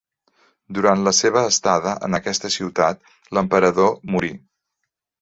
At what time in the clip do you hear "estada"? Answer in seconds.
1.51-1.95